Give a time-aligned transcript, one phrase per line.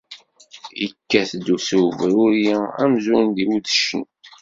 [0.85, 2.53] Ikkat-d s ubruri
[2.83, 4.01] amzun d iwedcen.